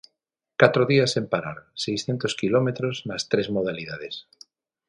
Catro 0.61 0.83
días 0.91 1.11
sen 1.15 1.25
parar, 1.33 1.57
seiscentos 1.83 2.33
quilómetros 2.39 2.95
nas 3.09 3.23
tres 3.31 3.47
modalidades. 3.55 4.15